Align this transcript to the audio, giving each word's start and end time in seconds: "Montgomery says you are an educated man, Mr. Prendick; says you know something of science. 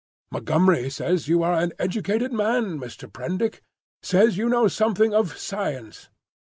"Montgomery 0.31 0.89
says 0.89 1.27
you 1.27 1.43
are 1.43 1.53
an 1.59 1.73
educated 1.77 2.33
man, 2.33 2.79
Mr. 2.79 3.07
Prendick; 3.07 3.61
says 4.01 4.35
you 4.35 4.49
know 4.49 4.67
something 4.67 5.13
of 5.13 5.37
science. 5.37 6.09